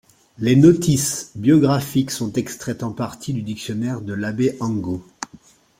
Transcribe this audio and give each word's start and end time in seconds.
Les 0.39 0.55
notices 0.55 1.29
biographiques 1.35 2.09
sont 2.09 2.33
extraites 2.33 2.81
en 2.81 2.91
partie 2.91 3.33
du 3.33 3.43
dictionnaire 3.43 4.01
de 4.01 4.13
l'Abbé 4.13 4.57
Angot. 4.59 5.05